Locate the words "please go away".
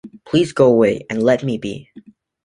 0.25-1.01